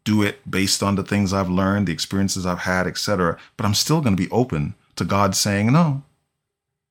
do 0.05 0.23
it 0.23 0.51
based 0.51 0.83
on 0.83 0.97
the 0.97 1.03
things 1.03 1.33
I've 1.33 1.51
learned, 1.51 1.87
the 1.87 1.93
experiences 1.93 2.47
I've 2.47 2.61
had, 2.61 2.87
etc. 2.87 3.39
But 3.57 3.67
I'm 3.67 3.75
still 3.75 4.01
going 4.01 4.17
to 4.17 4.23
be 4.23 4.31
open 4.31 4.75
to 4.97 5.05
God 5.05 5.35
saying, 5.35 5.73
no, 5.73 6.03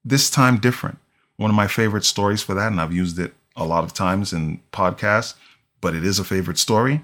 this 0.04 0.30
time 0.30 0.58
different. 0.58 1.00
One 1.36 1.52
of 1.52 1.56
my 1.56 1.68
favorite 1.68 2.06
stories 2.06 2.42
for 2.42 2.54
that, 2.56 2.72
and 2.72 2.82
I've 2.82 2.94
used 2.94 3.20
it 3.20 3.34
a 3.56 3.66
lot 3.66 3.84
of 3.84 3.94
times 3.94 4.34
in 4.34 4.62
podcasts, 4.72 5.36
but 5.82 5.96
it 5.96 6.06
is 6.06 6.20
a 6.20 6.24
favorite 6.24 6.58
story. 6.58 7.02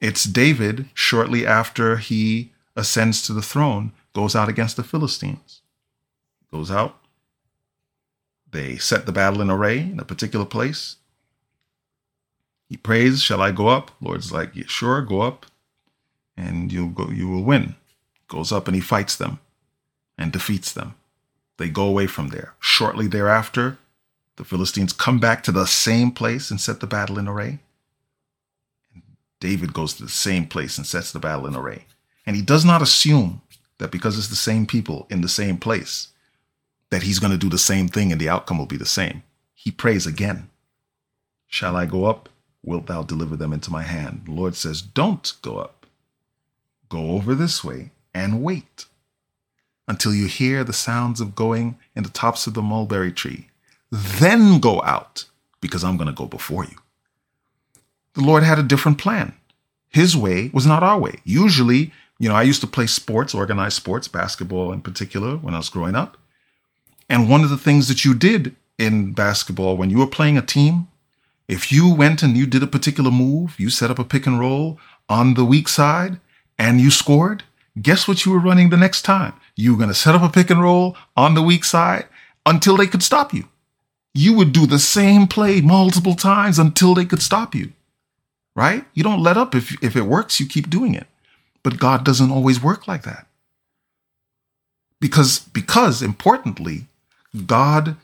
It's 0.00 0.24
David 0.24 0.88
shortly 0.94 1.46
after 1.46 1.96
he 1.96 2.52
ascends 2.76 3.22
to 3.26 3.32
the 3.32 3.42
throne, 3.42 3.92
goes 4.12 4.36
out 4.36 4.48
against 4.48 4.76
the 4.76 4.84
Philistines. 4.84 5.62
Goes 6.52 6.70
out. 6.70 6.98
They 8.50 8.76
set 8.76 9.06
the 9.06 9.12
battle 9.12 9.40
in 9.40 9.50
array 9.50 9.78
in 9.80 9.98
a 9.98 10.04
particular 10.04 10.44
place. 10.44 10.96
He 12.74 12.78
prays, 12.78 13.22
Shall 13.22 13.40
I 13.40 13.52
go 13.52 13.68
up? 13.68 13.92
Lord's 14.00 14.32
like, 14.32 14.56
yeah, 14.56 14.64
Sure, 14.66 15.00
go 15.00 15.20
up, 15.20 15.46
and 16.36 16.72
you'll 16.72 16.88
go, 16.88 17.08
you 17.08 17.28
will 17.28 17.44
win. 17.44 17.76
Goes 18.26 18.50
up 18.50 18.66
and 18.66 18.74
he 18.74 18.80
fights 18.80 19.14
them. 19.14 19.38
and 20.18 20.32
defeats 20.32 20.72
them. 20.72 20.96
They 21.56 21.68
go 21.68 21.86
away 21.86 22.08
from 22.08 22.30
there. 22.30 22.54
Shortly 22.58 23.06
thereafter, 23.06 23.78
the 24.34 24.44
Philistines 24.44 24.92
come 24.92 25.20
back 25.20 25.44
to 25.44 25.52
the 25.52 25.66
same 25.68 26.10
place 26.10 26.50
and 26.50 26.60
set 26.60 26.80
the 26.80 26.88
battle 26.88 27.16
in 27.16 27.28
array. 27.28 27.60
David 29.38 29.72
goes 29.72 29.94
to 29.94 30.02
the 30.02 30.08
same 30.10 30.46
place 30.46 30.76
and 30.76 30.84
sets 30.86 31.12
the 31.12 31.20
battle 31.20 31.46
in 31.46 31.54
array. 31.54 31.86
And 32.26 32.34
he 32.34 32.42
does 32.42 32.64
not 32.64 32.82
assume 32.82 33.40
that 33.78 33.92
because 33.92 34.18
it's 34.18 34.26
the 34.28 34.34
same 34.36 34.66
people 34.66 35.06
in 35.10 35.20
the 35.20 35.28
same 35.28 35.58
place, 35.58 36.08
that 36.90 37.04
he's 37.04 37.20
going 37.20 37.32
to 37.32 37.38
do 37.38 37.48
the 37.48 37.58
same 37.58 37.86
thing 37.86 38.10
and 38.10 38.20
the 38.20 38.28
outcome 38.28 38.58
will 38.58 38.66
be 38.66 38.76
the 38.76 38.84
same. 38.86 39.22
He 39.54 39.70
prays 39.70 40.06
again 40.08 40.48
Shall 41.46 41.76
I 41.76 41.86
go 41.86 42.06
up? 42.06 42.28
Wilt 42.64 42.86
thou 42.86 43.02
deliver 43.02 43.36
them 43.36 43.52
into 43.52 43.70
my 43.70 43.82
hand? 43.82 44.22
The 44.24 44.32
Lord 44.32 44.54
says, 44.54 44.80
Don't 44.80 45.32
go 45.42 45.58
up. 45.58 45.86
Go 46.88 47.12
over 47.12 47.34
this 47.34 47.62
way 47.62 47.90
and 48.14 48.42
wait 48.42 48.86
until 49.86 50.14
you 50.14 50.26
hear 50.26 50.64
the 50.64 50.72
sounds 50.72 51.20
of 51.20 51.34
going 51.34 51.76
in 51.94 52.02
the 52.02 52.08
tops 52.08 52.46
of 52.46 52.54
the 52.54 52.62
mulberry 52.62 53.12
tree. 53.12 53.48
Then 53.90 54.60
go 54.60 54.82
out, 54.82 55.26
because 55.60 55.84
I'm 55.84 55.96
going 55.96 56.08
to 56.08 56.14
go 56.14 56.26
before 56.26 56.64
you. 56.64 56.76
The 58.14 58.22
Lord 58.22 58.42
had 58.42 58.58
a 58.58 58.62
different 58.62 58.98
plan. 58.98 59.34
His 59.88 60.16
way 60.16 60.50
was 60.52 60.66
not 60.66 60.82
our 60.82 60.98
way. 60.98 61.20
Usually, 61.24 61.92
you 62.18 62.28
know, 62.28 62.34
I 62.34 62.42
used 62.42 62.60
to 62.62 62.66
play 62.66 62.86
sports, 62.86 63.34
organized 63.34 63.76
sports, 63.76 64.08
basketball 64.08 64.72
in 64.72 64.80
particular, 64.80 65.36
when 65.36 65.54
I 65.54 65.58
was 65.58 65.68
growing 65.68 65.94
up. 65.94 66.16
And 67.08 67.28
one 67.28 67.42
of 67.44 67.50
the 67.50 67.58
things 67.58 67.88
that 67.88 68.04
you 68.04 68.14
did 68.14 68.56
in 68.78 69.12
basketball 69.12 69.76
when 69.76 69.90
you 69.90 69.98
were 69.98 70.06
playing 70.06 70.38
a 70.38 70.42
team, 70.42 70.88
if 71.48 71.70
you 71.70 71.92
went 71.92 72.22
and 72.22 72.36
you 72.36 72.46
did 72.46 72.62
a 72.62 72.66
particular 72.66 73.10
move, 73.10 73.58
you 73.58 73.70
set 73.70 73.90
up 73.90 73.98
a 73.98 74.04
pick 74.04 74.26
and 74.26 74.40
roll 74.40 74.78
on 75.08 75.34
the 75.34 75.44
weak 75.44 75.68
side 75.68 76.18
and 76.58 76.80
you 76.80 76.90
scored, 76.90 77.42
guess 77.80 78.08
what 78.08 78.24
you 78.24 78.32
were 78.32 78.38
running 78.38 78.70
the 78.70 78.76
next 78.76 79.02
time? 79.02 79.34
You 79.56 79.72
were 79.72 79.78
going 79.78 79.88
to 79.88 79.94
set 79.94 80.14
up 80.14 80.22
a 80.22 80.28
pick 80.28 80.50
and 80.50 80.62
roll 80.62 80.96
on 81.16 81.34
the 81.34 81.42
weak 81.42 81.64
side 81.64 82.06
until 82.46 82.76
they 82.76 82.86
could 82.86 83.02
stop 83.02 83.34
you. 83.34 83.48
You 84.14 84.32
would 84.34 84.52
do 84.52 84.66
the 84.66 84.78
same 84.78 85.26
play 85.26 85.60
multiple 85.60 86.14
times 86.14 86.58
until 86.58 86.94
they 86.94 87.04
could 87.04 87.22
stop 87.22 87.54
you. 87.54 87.72
Right? 88.56 88.84
You 88.94 89.02
don't 89.02 89.22
let 89.22 89.36
up. 89.36 89.54
If, 89.54 89.82
if 89.82 89.96
it 89.96 90.06
works, 90.06 90.38
you 90.38 90.46
keep 90.46 90.70
doing 90.70 90.94
it. 90.94 91.08
But 91.62 91.80
God 91.80 92.04
doesn't 92.04 92.30
always 92.30 92.62
work 92.62 92.86
like 92.86 93.02
that. 93.02 93.26
Because, 95.00 95.40
because 95.40 96.00
importantly, 96.00 96.86
God, 97.46 97.96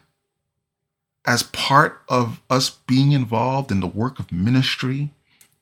as 1.26 1.42
part 1.42 2.02
of 2.08 2.40
us 2.48 2.70
being 2.70 3.12
involved 3.12 3.70
in 3.70 3.80
the 3.80 3.86
work 3.86 4.18
of 4.18 4.32
ministry 4.32 5.10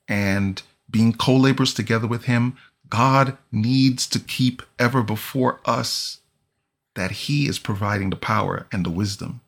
and 0.07 0.63
being 0.91 1.13
co 1.13 1.37
laborers 1.37 1.75
together 1.75 2.07
with 2.07 2.25
Him, 2.25 2.57
God 2.89 3.37
needs 3.53 4.07
to 4.09 4.19
keep 4.19 4.63
ever 4.79 5.03
before 5.03 5.61
us 5.65 6.21
that 6.95 7.11
He 7.11 7.47
is 7.47 7.59
providing 7.59 8.11
the 8.11 8.17
power 8.17 8.67
and 8.73 8.85
the 8.85 8.91
wisdom. 8.91 9.41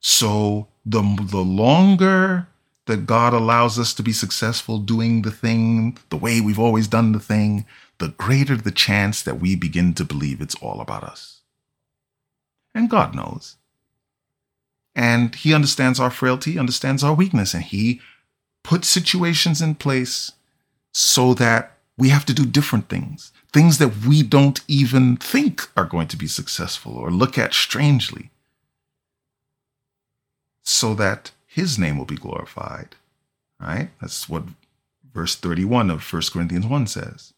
So 0.00 0.68
the, 0.84 1.02
the 1.30 1.38
longer 1.38 2.48
that 2.86 3.06
God 3.06 3.32
allows 3.32 3.78
us 3.78 3.94
to 3.94 4.02
be 4.02 4.12
successful 4.12 4.78
doing 4.78 5.22
the 5.22 5.30
thing 5.30 5.96
the 6.10 6.16
way 6.16 6.40
we've 6.40 6.58
always 6.58 6.88
done 6.88 7.12
the 7.12 7.20
thing, 7.20 7.64
the 7.98 8.08
greater 8.08 8.56
the 8.56 8.72
chance 8.72 9.22
that 9.22 9.38
we 9.38 9.54
begin 9.54 9.94
to 9.94 10.04
believe 10.04 10.40
it's 10.40 10.56
all 10.56 10.80
about 10.80 11.04
us. 11.04 11.42
And 12.74 12.90
God 12.90 13.14
knows. 13.14 13.56
And 14.94 15.34
He 15.34 15.54
understands 15.54 15.98
our 15.98 16.10
frailty, 16.10 16.58
understands 16.58 17.02
our 17.02 17.14
weakness, 17.14 17.54
and 17.54 17.62
He 17.62 18.00
puts 18.62 18.88
situations 18.88 19.60
in 19.60 19.74
place 19.74 20.32
so 20.92 21.34
that 21.34 21.76
we 21.96 22.10
have 22.10 22.26
to 22.26 22.34
do 22.34 22.44
different 22.44 22.88
things, 22.88 23.32
things 23.52 23.78
that 23.78 24.06
we 24.06 24.22
don't 24.22 24.60
even 24.68 25.16
think 25.16 25.68
are 25.76 25.84
going 25.84 26.08
to 26.08 26.16
be 26.16 26.26
successful 26.26 26.96
or 26.96 27.10
look 27.10 27.38
at 27.38 27.54
strangely, 27.54 28.30
so 30.62 30.94
that 30.94 31.32
his 31.46 31.78
name 31.78 31.98
will 31.98 32.06
be 32.06 32.16
glorified. 32.16 32.96
Right? 33.60 33.90
That's 34.00 34.28
what 34.28 34.44
verse 35.12 35.36
31 35.36 35.90
of 35.90 36.12
1 36.12 36.22
Corinthians 36.32 36.66
1 36.66 36.86
says. 36.86 37.32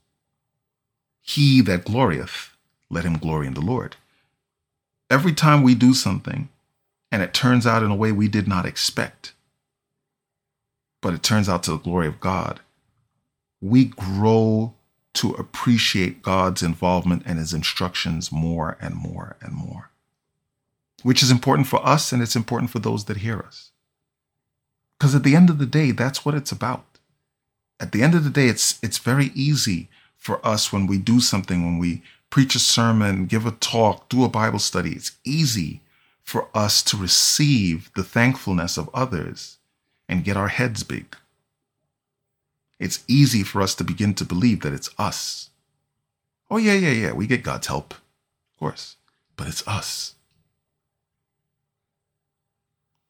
He 1.21 1.61
that 1.63 1.85
glorieth, 1.85 2.51
let 2.91 3.05
him 3.05 3.19
glory 3.19 3.47
in 3.47 3.55
the 3.55 3.61
Lord. 3.61 3.97
Every 5.11 5.33
time 5.33 5.63
we 5.63 5.75
do 5.75 5.95
something 5.95 6.49
and 7.15 7.23
it 7.23 7.33
turns 7.33 7.65
out 7.65 7.85
in 7.85 7.93
a 7.93 7.95
way 7.95 8.11
we 8.11 8.27
did 8.27 8.49
not 8.49 8.67
expect, 8.67 9.35
but 11.01 11.15
it 11.15 11.23
turns 11.23 11.49
out 11.49 11.63
to 11.63 11.71
the 11.71 11.79
glory 11.79 12.09
of 12.09 12.19
God, 12.19 12.59
we 13.61 13.85
grow 13.85 14.75
to 15.13 15.31
appreciate 15.35 16.23
God's 16.23 16.61
involvement 16.61 17.23
and 17.25 17.39
his 17.39 17.55
instructions 17.55 18.33
more 18.33 18.77
and 18.81 18.97
more 18.97 19.37
and 19.41 19.53
more, 19.55 19.91
which 21.05 21.23
is 21.23 21.31
important 21.31 21.69
for 21.69 21.87
us 21.87 22.11
and 22.11 22.21
it's 22.21 22.35
important 22.35 22.73
for 22.73 22.81
those 22.81 23.05
that 23.05 23.19
hear 23.19 23.39
us. 23.39 23.71
Because 24.99 25.15
at 25.15 25.23
the 25.23 25.37
end 25.37 25.51
of 25.51 25.59
the 25.59 25.67
day, 25.67 25.93
that's 25.93 26.25
what 26.25 26.35
it's 26.35 26.51
about. 26.51 26.85
At 27.79 27.93
the 27.93 28.03
end 28.03 28.17
of 28.17 28.25
the 28.25 28.31
day, 28.31 28.49
it's, 28.49 28.81
it's 28.83 28.99
very 28.99 29.31
easy 29.37 29.89
for 30.17 30.45
us 30.45 30.73
when 30.73 30.89
we 30.89 30.99
do 30.99 31.21
something, 31.21 31.65
when 31.65 31.79
we 31.79 32.03
preach 32.29 32.57
a 32.57 32.59
sermon, 32.59 33.27
give 33.27 33.47
a 33.47 33.53
talk, 33.53 34.09
do 34.09 34.25
a 34.25 34.29
Bible 34.29 34.59
study, 34.59 34.95
it's 34.95 35.13
easy 35.25 35.81
for 36.25 36.49
us 36.55 36.83
to 36.83 36.97
receive 36.97 37.91
the 37.95 38.03
thankfulness 38.03 38.77
of 38.77 38.91
others 38.93 39.59
and 40.09 40.25
get 40.25 40.37
our 40.37 40.49
heads 40.49 40.83
big 40.83 41.17
it's 42.79 43.05
easy 43.09 43.43
for 43.43 43.63
us 43.63 43.75
to 43.77 43.85
begin 43.85 44.15
to 44.15 44.25
believe 44.25 44.61
that 44.61 44.73
it's 44.73 44.91
us. 44.99 45.51
Oh, 46.51 46.57
yeah, 46.57 46.75
yeah, 46.75 46.91
yeah, 46.91 47.13
we 47.13 47.27
get 47.27 47.43
God's 47.43 47.67
help, 47.67 47.95
of 47.95 48.59
course, 48.59 48.97
but 49.37 49.47
it's 49.47 49.67
us. 49.67 50.15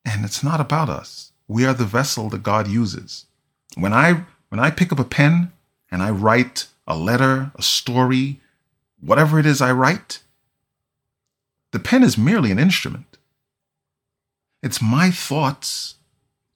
And 0.05 0.24
it's 0.24 0.44
not 0.44 0.61
about 0.61 0.88
us. 0.88 1.33
We 1.48 1.64
are 1.64 1.74
the 1.74 1.85
vessel 1.85 2.29
that 2.31 2.42
God 2.42 2.68
uses. 2.68 3.27
When 3.77 3.92
I 3.92 4.24
when 4.50 4.61
I 4.61 4.70
pick 4.70 4.92
up 4.92 5.00
a 5.00 5.05
pen 5.05 5.50
and 5.90 6.03
I 6.03 6.11
write 6.11 6.68
a 6.87 6.96
letter, 6.96 7.50
a 7.57 7.62
story, 7.62 8.40
whatever 9.00 9.40
it 9.40 9.46
is 9.46 9.61
I 9.61 9.72
write, 9.72 10.20
the 11.74 11.80
pen 11.80 12.04
is 12.04 12.16
merely 12.16 12.52
an 12.52 12.58
instrument. 12.60 13.18
It's 14.62 14.80
my 14.80 15.10
thoughts 15.10 15.96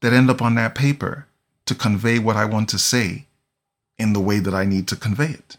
that 0.00 0.12
end 0.12 0.31
up 0.31 0.40
on 0.40 0.54
that 0.54 0.76
paper 0.76 1.26
to 1.66 1.74
convey 1.74 2.20
what 2.20 2.37
I 2.37 2.44
want 2.44 2.68
to 2.68 2.78
say 2.78 3.26
in 3.98 4.12
the 4.12 4.20
way 4.20 4.38
that 4.38 4.54
I 4.54 4.64
need 4.64 4.87
to 4.87 4.94
convey 4.94 5.31
it. 5.31 5.57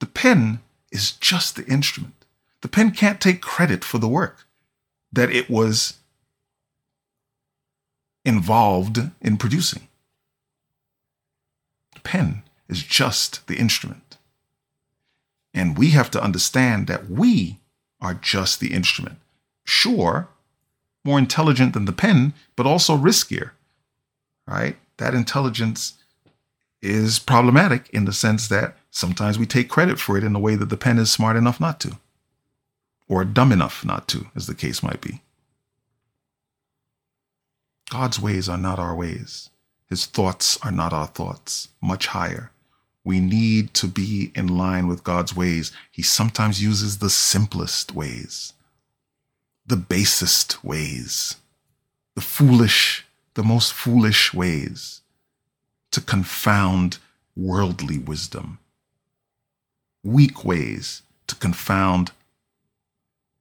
The 0.00 0.06
pen 0.06 0.60
is 0.92 1.12
just 1.12 1.56
the 1.56 1.64
instrument. 1.64 2.26
The 2.60 2.68
pen 2.68 2.90
can't 2.90 3.22
take 3.22 3.40
credit 3.40 3.84
for 3.84 3.96
the 3.96 4.06
work 4.06 4.46
that 5.10 5.30
it 5.30 5.48
was 5.48 5.94
involved 8.22 9.00
in 9.22 9.38
producing. 9.38 9.88
The 11.94 12.00
pen 12.00 12.42
is 12.68 12.82
just 12.82 13.46
the 13.46 13.56
instrument. 13.56 14.18
And 15.54 15.78
we 15.78 15.92
have 15.92 16.10
to 16.10 16.22
understand 16.22 16.86
that 16.88 17.08
we 17.08 17.59
are 18.00 18.14
just 18.14 18.60
the 18.60 18.72
instrument. 18.72 19.18
Sure, 19.64 20.28
more 21.04 21.18
intelligent 21.18 21.74
than 21.74 21.84
the 21.84 21.92
pen, 21.92 22.34
but 22.56 22.66
also 22.66 22.96
riskier, 22.96 23.50
right? 24.46 24.76
that 25.00 25.14
intelligence 25.14 25.94
is 26.80 27.18
problematic 27.18 27.90
in 27.90 28.04
the 28.04 28.12
sense 28.12 28.46
that 28.48 28.76
sometimes 28.90 29.38
we 29.38 29.46
take 29.46 29.68
credit 29.68 29.98
for 29.98 30.16
it 30.16 30.22
in 30.22 30.36
a 30.36 30.38
way 30.38 30.54
that 30.54 30.68
the 30.68 30.76
pen 30.76 30.98
is 30.98 31.10
smart 31.10 31.36
enough 31.36 31.58
not 31.58 31.80
to, 31.80 31.98
or 33.08 33.24
dumb 33.24 33.50
enough 33.50 33.84
not 33.84 34.06
to, 34.06 34.26
as 34.36 34.46
the 34.46 34.54
case 34.54 34.82
might 34.82 35.00
be. 35.00 35.20
God's 37.90 38.20
ways 38.20 38.48
are 38.48 38.58
not 38.58 38.78
our 38.78 38.94
ways. 38.94 39.50
His 39.88 40.06
thoughts 40.06 40.58
are 40.62 40.70
not 40.70 40.92
our 40.92 41.08
thoughts, 41.08 41.68
much 41.82 42.08
higher. 42.08 42.52
We 43.10 43.18
need 43.18 43.74
to 43.74 43.88
be 43.88 44.30
in 44.36 44.46
line 44.46 44.86
with 44.86 45.02
God's 45.02 45.34
ways. 45.34 45.72
He 45.90 46.00
sometimes 46.00 46.62
uses 46.62 46.98
the 46.98 47.10
simplest 47.10 47.92
ways, 47.92 48.52
the 49.66 49.74
basest 49.74 50.62
ways, 50.62 51.34
the 52.14 52.20
foolish 52.20 53.04
the 53.34 53.42
most 53.42 53.72
foolish 53.72 54.32
ways 54.32 55.00
to 55.90 56.00
confound 56.00 56.98
worldly 57.34 57.98
wisdom, 57.98 58.60
weak 60.04 60.44
ways 60.44 61.02
to 61.26 61.34
confound 61.34 62.12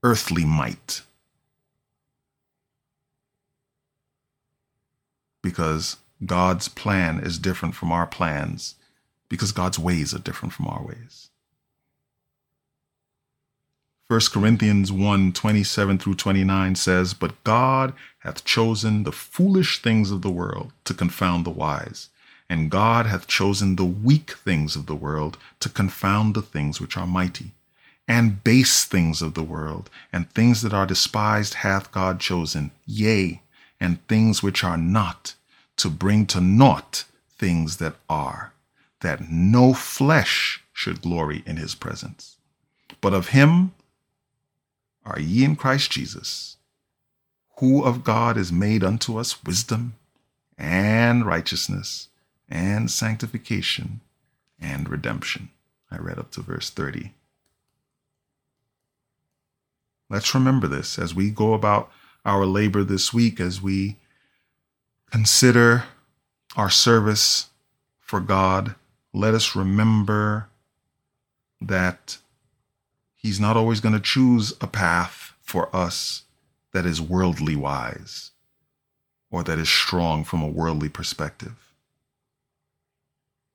earthly 0.01 0.45
might. 0.45 1.03
Because 5.43 5.97
God's 6.25 6.69
plan 6.69 7.19
is 7.19 7.37
different 7.37 7.75
from 7.75 7.91
our 7.91 8.07
plans, 8.07 8.73
because 9.29 9.51
God's 9.51 9.79
ways 9.79 10.13
are 10.13 10.19
different 10.19 10.53
from 10.53 10.67
our 10.67 10.83
ways. 10.83 11.29
1 14.09 14.19
Corinthians 14.33 14.91
1 14.91 15.33
27 15.33 15.99
through 15.99 16.15
29 16.15 16.73
says, 16.73 17.13
But 17.13 17.43
God 17.43 17.93
hath 18.19 18.43
chosen 18.43 19.03
the 19.03 19.11
foolish 19.11 19.83
things 19.83 20.09
of 20.09 20.23
the 20.23 20.31
world 20.31 20.73
to 20.85 20.95
confound 20.95 21.45
the 21.45 21.51
wise, 21.51 22.09
and 22.49 22.71
God 22.71 23.05
hath 23.05 23.27
chosen 23.27 23.75
the 23.75 23.85
weak 23.85 24.31
things 24.31 24.75
of 24.75 24.87
the 24.87 24.95
world 24.95 25.37
to 25.59 25.69
confound 25.69 26.33
the 26.33 26.41
things 26.41 26.81
which 26.81 26.97
are 26.97 27.05
mighty, 27.05 27.51
and 28.07 28.43
base 28.43 28.83
things 28.83 29.21
of 29.21 29.35
the 29.35 29.43
world, 29.43 29.91
and 30.11 30.27
things 30.31 30.63
that 30.63 30.73
are 30.73 30.87
despised 30.87 31.53
hath 31.53 31.91
God 31.91 32.19
chosen, 32.19 32.71
yea, 32.87 33.41
and 33.79 34.05
things 34.07 34.41
which 34.41 34.63
are 34.63 34.77
not, 34.77 35.35
to 35.77 35.87
bring 35.87 36.25
to 36.25 36.41
naught 36.41 37.03
things 37.37 37.77
that 37.77 37.93
are, 38.09 38.53
that 39.01 39.29
no 39.29 39.73
flesh 39.73 40.63
should 40.73 41.01
glory 41.01 41.43
in 41.45 41.57
his 41.57 41.75
presence. 41.75 42.37
But 43.01 43.13
of 43.13 43.29
him 43.29 43.73
are 45.05 45.19
ye 45.19 45.43
in 45.43 45.55
Christ 45.55 45.91
Jesus, 45.91 46.57
who 47.57 47.83
of 47.83 48.03
God 48.03 48.37
is 48.37 48.51
made 48.51 48.83
unto 48.83 49.17
us 49.17 49.43
wisdom 49.43 49.93
and 50.57 51.25
righteousness 51.25 52.09
and 52.49 52.89
sanctification 52.91 54.01
and 54.59 54.89
redemption. 54.89 55.49
I 55.91 55.97
read 55.97 56.19
up 56.19 56.31
to 56.31 56.41
verse 56.41 56.69
30. 56.69 57.13
Let's 60.09 60.33
remember 60.33 60.67
this 60.67 60.97
as 60.97 61.13
we 61.13 61.29
go 61.29 61.53
about 61.53 61.91
our 62.25 62.45
labor 62.45 62.83
this 62.83 63.13
week, 63.13 63.39
as 63.39 63.61
we 63.61 63.97
consider 65.11 65.85
our 66.55 66.69
service 66.69 67.49
for 67.99 68.19
God. 68.19 68.75
Let 69.13 69.33
us 69.33 69.55
remember 69.55 70.49
that 71.61 72.17
He's 73.15 73.39
not 73.39 73.57
always 73.57 73.81
going 73.81 73.95
to 73.95 73.99
choose 73.99 74.53
a 74.61 74.67
path 74.67 75.33
for 75.41 75.75
us 75.75 76.23
that 76.71 76.85
is 76.85 77.01
worldly 77.01 77.55
wise 77.55 78.31
or 79.31 79.43
that 79.43 79.59
is 79.59 79.67
strong 79.67 80.23
from 80.23 80.41
a 80.41 80.47
worldly 80.47 80.89
perspective. 80.89 81.55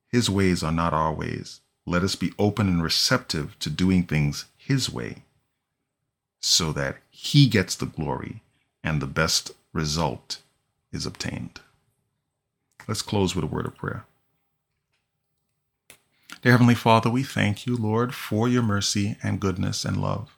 His 0.08 0.28
ways 0.28 0.62
are 0.62 0.72
not 0.72 0.92
our 0.92 1.12
ways. 1.12 1.60
Let 1.86 2.02
us 2.02 2.14
be 2.14 2.32
open 2.38 2.68
and 2.68 2.82
receptive 2.82 3.58
to 3.60 3.70
doing 3.70 4.04
things 4.04 4.46
His 4.56 4.90
way 4.90 5.22
so 6.40 6.72
that 6.72 6.98
He 7.10 7.48
gets 7.48 7.74
the 7.74 7.86
glory 7.86 8.42
and 8.82 9.00
the 9.00 9.06
best 9.06 9.52
result 9.72 10.40
is 10.92 11.06
obtained. 11.06 11.60
Let's 12.86 13.02
close 13.02 13.34
with 13.34 13.44
a 13.44 13.48
word 13.48 13.66
of 13.66 13.76
prayer. 13.76 14.04
Dear 16.44 16.52
Heavenly 16.52 16.74
Father, 16.74 17.09
we 17.09 17.22
thank 17.22 17.66
you, 17.66 17.74
Lord, 17.74 18.14
for 18.14 18.46
your 18.46 18.62
mercy 18.62 19.16
and 19.22 19.40
goodness 19.40 19.83
and 19.83 19.96
love. 19.96 20.37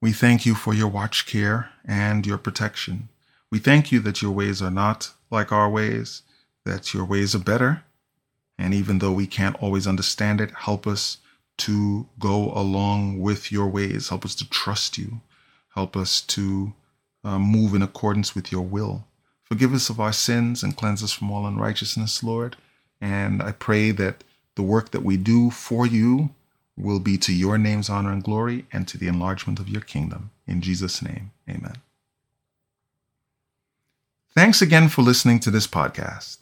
We 0.00 0.12
thank 0.12 0.46
you 0.46 0.54
for 0.54 0.72
your 0.72 0.86
watch 0.86 1.26
care 1.26 1.70
and 1.84 2.24
your 2.24 2.38
protection. 2.38 3.08
We 3.50 3.58
thank 3.58 3.90
you 3.90 3.98
that 4.02 4.22
your 4.22 4.30
ways 4.30 4.62
are 4.62 4.70
not 4.70 5.14
like 5.28 5.50
our 5.50 5.68
ways, 5.68 6.22
that 6.64 6.94
your 6.94 7.04
ways 7.04 7.34
are 7.34 7.40
better. 7.40 7.82
And 8.56 8.72
even 8.72 9.00
though 9.00 9.10
we 9.10 9.26
can't 9.26 9.60
always 9.60 9.84
understand 9.84 10.40
it, 10.40 10.52
help 10.52 10.86
us 10.86 11.18
to 11.56 12.06
go 12.20 12.52
along 12.52 13.18
with 13.18 13.50
your 13.50 13.66
ways. 13.66 14.10
Help 14.10 14.24
us 14.24 14.36
to 14.36 14.48
trust 14.48 14.96
you. 14.96 15.22
Help 15.74 15.96
us 15.96 16.20
to 16.20 16.72
uh, 17.24 17.40
move 17.40 17.74
in 17.74 17.82
accordance 17.82 18.36
with 18.36 18.52
your 18.52 18.62
will. 18.62 19.08
Forgive 19.42 19.74
us 19.74 19.90
of 19.90 19.98
our 19.98 20.12
sins 20.12 20.62
and 20.62 20.76
cleanse 20.76 21.02
us 21.02 21.10
from 21.10 21.32
all 21.32 21.48
unrighteousness, 21.48 22.22
Lord. 22.22 22.54
And 23.00 23.42
I 23.42 23.50
pray 23.50 23.90
that 23.90 24.22
the 24.56 24.62
work 24.62 24.90
that 24.90 25.04
we 25.04 25.16
do 25.16 25.50
for 25.50 25.86
you 25.86 26.30
will 26.76 27.00
be 27.00 27.16
to 27.18 27.32
your 27.32 27.56
name's 27.56 27.88
honor 27.88 28.12
and 28.12 28.22
glory 28.22 28.66
and 28.72 28.86
to 28.88 28.98
the 28.98 29.08
enlargement 29.08 29.58
of 29.58 29.68
your 29.68 29.80
kingdom. 29.80 30.30
In 30.46 30.60
Jesus' 30.60 31.00
name, 31.00 31.30
amen. 31.48 31.76
Thanks 34.34 34.60
again 34.60 34.88
for 34.88 35.00
listening 35.02 35.40
to 35.40 35.50
this 35.50 35.66
podcast. 35.66 36.40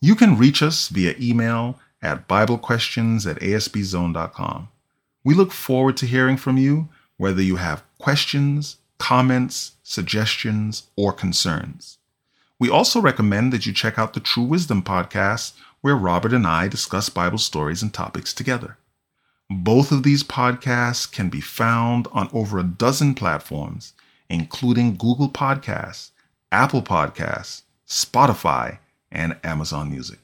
You 0.00 0.14
can 0.14 0.38
reach 0.38 0.62
us 0.62 0.88
via 0.88 1.14
email 1.20 1.80
at 2.00 2.28
BibleQuestions 2.28 3.28
at 3.28 3.40
asbzone.com. 3.40 4.68
We 5.24 5.34
look 5.34 5.50
forward 5.50 5.96
to 5.96 6.06
hearing 6.06 6.36
from 6.36 6.56
you, 6.56 6.88
whether 7.16 7.42
you 7.42 7.56
have 7.56 7.82
questions, 7.98 8.76
comments, 8.98 9.72
suggestions, 9.82 10.84
or 10.94 11.12
concerns. 11.12 11.98
We 12.60 12.70
also 12.70 13.00
recommend 13.00 13.52
that 13.52 13.66
you 13.66 13.72
check 13.72 13.98
out 13.98 14.14
the 14.14 14.20
True 14.20 14.44
Wisdom 14.44 14.82
podcast, 14.82 15.54
where 15.80 15.96
Robert 15.96 16.32
and 16.32 16.46
I 16.46 16.68
discuss 16.68 17.08
Bible 17.08 17.38
stories 17.38 17.82
and 17.82 17.92
topics 17.92 18.32
together. 18.32 18.78
Both 19.50 19.92
of 19.92 20.02
these 20.02 20.22
podcasts 20.22 21.10
can 21.10 21.30
be 21.30 21.40
found 21.40 22.06
on 22.12 22.28
over 22.32 22.58
a 22.58 22.64
dozen 22.64 23.14
platforms, 23.14 23.94
including 24.28 24.96
Google 24.96 25.30
Podcasts, 25.30 26.10
Apple 26.52 26.82
Podcasts, 26.82 27.62
Spotify, 27.86 28.78
and 29.10 29.36
Amazon 29.42 29.90
Music. 29.90 30.18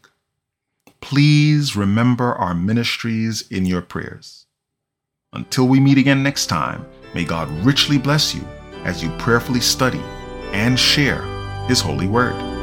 Please 1.00 1.76
remember 1.76 2.34
our 2.34 2.54
ministries 2.54 3.44
in 3.50 3.66
your 3.66 3.82
prayers. 3.82 4.46
Until 5.32 5.66
we 5.66 5.80
meet 5.80 5.98
again 5.98 6.22
next 6.22 6.46
time, 6.46 6.86
may 7.14 7.24
God 7.24 7.50
richly 7.64 7.98
bless 7.98 8.34
you 8.34 8.46
as 8.84 9.02
you 9.02 9.10
prayerfully 9.18 9.60
study 9.60 10.00
and 10.52 10.78
share 10.78 11.22
His 11.66 11.80
holy 11.80 12.06
word. 12.06 12.53